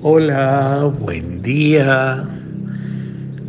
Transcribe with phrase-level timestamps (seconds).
[0.00, 2.24] Hola, buen día.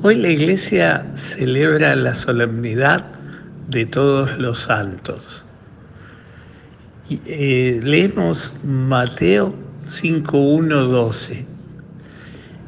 [0.02, 3.06] Hoy la iglesia celebra la solemnidad
[3.68, 5.46] de todos los santos.
[7.28, 9.54] Eh, leemos Mateo
[9.90, 11.46] 5.1.12.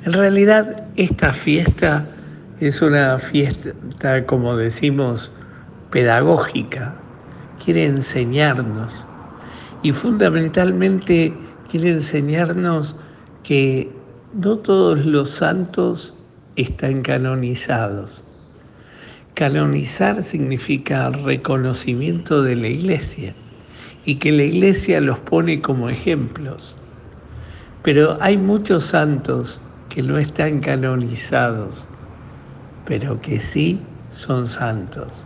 [0.05, 2.05] En realidad esta fiesta
[2.59, 3.73] es una fiesta,
[4.27, 5.31] como decimos,
[5.89, 6.93] pedagógica.
[7.65, 9.07] Quiere enseñarnos
[9.81, 11.33] y fundamentalmente
[11.71, 12.95] quiere enseñarnos
[13.43, 13.89] que
[14.33, 16.13] no todos los santos
[16.55, 18.23] están canonizados.
[19.33, 23.33] Canonizar significa reconocimiento de la iglesia
[24.05, 26.75] y que la iglesia los pone como ejemplos.
[27.83, 31.85] Pero hay muchos santos que no están canonizados,
[32.85, 33.79] pero que sí
[34.11, 35.25] son santos.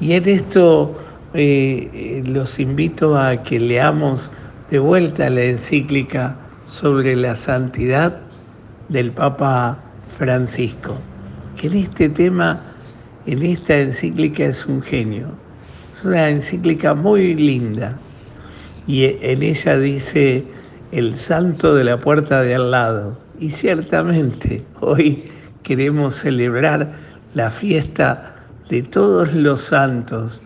[0.00, 0.96] Y en esto
[1.34, 4.30] eh, eh, los invito a que leamos
[4.70, 6.36] de vuelta la encíclica
[6.70, 8.20] sobre la santidad
[8.88, 9.76] del Papa
[10.16, 11.00] Francisco,
[11.56, 12.62] que en este tema,
[13.26, 15.26] en esta encíclica es un genio.
[15.96, 17.98] Es una encíclica muy linda
[18.86, 20.44] y en ella dice
[20.92, 23.18] el santo de la puerta de al lado.
[23.40, 25.24] Y ciertamente hoy
[25.64, 26.92] queremos celebrar
[27.34, 28.36] la fiesta
[28.68, 30.40] de todos los santos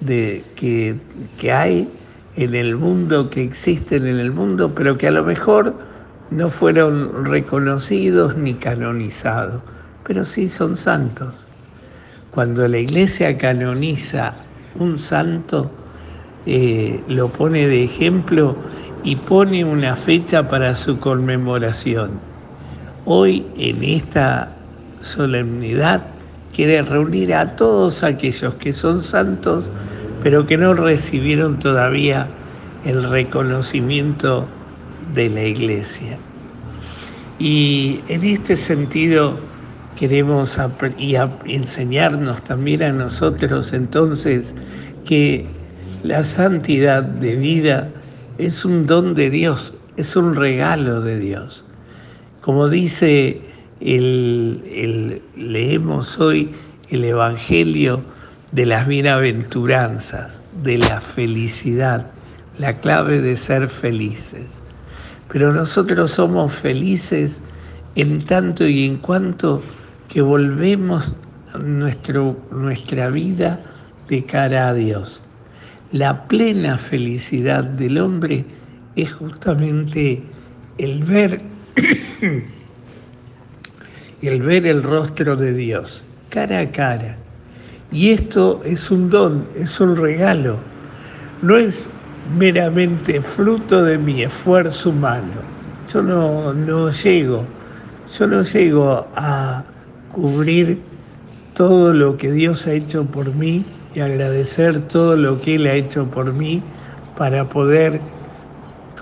[0.00, 0.96] de, que,
[1.38, 1.88] que hay
[2.36, 5.74] en el mundo, que existen en el mundo, pero que a lo mejor
[6.30, 9.62] no fueron reconocidos ni canonizados,
[10.04, 11.46] pero sí son santos.
[12.32, 14.34] Cuando la iglesia canoniza
[14.78, 15.70] un santo,
[16.44, 18.56] eh, lo pone de ejemplo
[19.02, 22.10] y pone una fecha para su conmemoración.
[23.06, 24.52] Hoy, en esta
[25.00, 26.04] solemnidad,
[26.54, 29.70] quiere reunir a todos aquellos que son santos
[30.26, 32.26] pero que no recibieron todavía
[32.84, 34.44] el reconocimiento
[35.14, 36.18] de la iglesia.
[37.38, 39.38] Y en este sentido
[39.96, 40.58] queremos
[41.44, 44.52] enseñarnos también a nosotros entonces
[45.04, 45.46] que
[46.02, 47.88] la santidad de vida
[48.36, 51.64] es un don de Dios, es un regalo de Dios.
[52.40, 53.40] Como dice
[53.78, 56.50] el, leemos hoy
[56.90, 58.02] el Evangelio
[58.56, 62.06] de las bienaventuranzas, de la felicidad,
[62.58, 64.62] la clave de ser felices.
[65.30, 67.42] Pero nosotros somos felices
[67.96, 69.62] en tanto y en cuanto
[70.08, 71.14] que volvemos
[71.58, 73.60] nuestro, nuestra vida
[74.08, 75.22] de cara a Dios.
[75.92, 78.46] La plena felicidad del hombre
[78.94, 80.22] es justamente
[80.78, 81.42] el ver,
[84.22, 87.18] el ver el rostro de Dios, cara a cara
[87.90, 90.58] y esto es un don, es un regalo,
[91.42, 91.90] no es
[92.36, 95.32] meramente fruto de mi esfuerzo humano.
[95.92, 97.44] Yo no, no llego,
[98.18, 99.64] yo no llego a
[100.08, 100.82] cubrir
[101.54, 103.64] todo lo que Dios ha hecho por mí
[103.94, 106.62] y agradecer todo lo que Él ha hecho por mí
[107.16, 108.00] para poder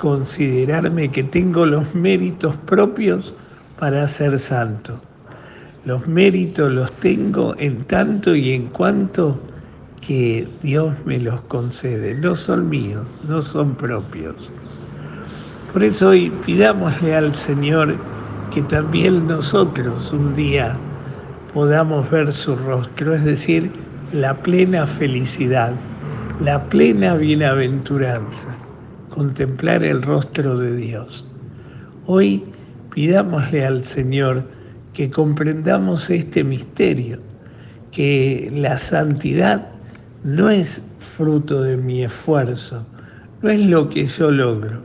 [0.00, 3.34] considerarme que tengo los méritos propios
[3.78, 5.00] para ser santo.
[5.84, 9.38] Los méritos los tengo en tanto y en cuanto
[10.00, 12.14] que Dios me los concede.
[12.14, 14.50] No son míos, no son propios.
[15.74, 17.96] Por eso hoy pidámosle al Señor
[18.50, 20.74] que también nosotros un día
[21.52, 23.70] podamos ver su rostro, es decir,
[24.12, 25.74] la plena felicidad,
[26.40, 28.48] la plena bienaventuranza,
[29.10, 31.26] contemplar el rostro de Dios.
[32.06, 32.42] Hoy
[32.94, 34.44] pidámosle al Señor
[34.94, 37.18] que comprendamos este misterio,
[37.90, 39.68] que la santidad
[40.22, 42.86] no es fruto de mi esfuerzo,
[43.42, 44.82] no es lo que yo logro,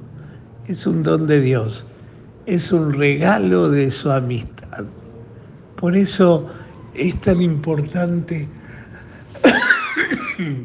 [0.68, 1.86] es un don de Dios,
[2.48, 4.86] es un regalo de su amistad.
[5.78, 6.48] Por eso
[6.96, 8.48] es tan importante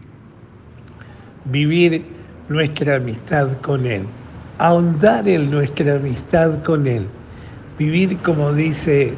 [1.45, 2.03] vivir
[2.49, 4.05] nuestra amistad con Él,
[4.59, 7.07] ahondar en nuestra amistad con Él,
[7.79, 9.15] vivir como dice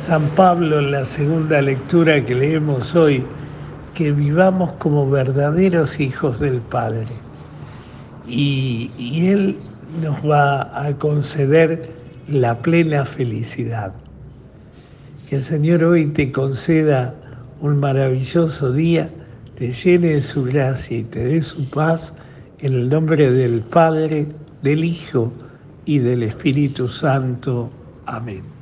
[0.00, 3.22] San Pablo en la segunda lectura que leemos hoy,
[3.94, 7.04] que vivamos como verdaderos hijos del Padre.
[8.26, 8.90] Y,
[9.28, 9.56] Él
[10.00, 11.90] nos va a conceder
[12.28, 13.92] la plena felicidad.
[15.28, 17.14] Que el Señor hoy te conceda
[17.60, 19.10] un maravilloso día,
[19.56, 22.14] te llene de su gracia y te dé su paz
[22.60, 24.26] en el nombre del Padre,
[24.62, 25.32] del Hijo
[25.84, 27.68] y del Espíritu Santo.
[28.06, 28.57] Amén.